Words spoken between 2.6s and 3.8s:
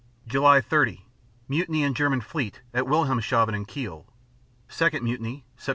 at Wilhelmshaven and